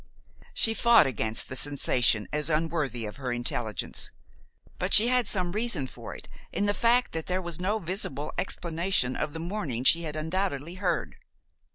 [0.55, 4.09] She fought against the sensation as unworthy of her intelligence;
[4.79, 8.33] but she had some reason for it in the fact that there was no visible
[8.35, 11.17] explanation of the mourning she had undoubtedly heard.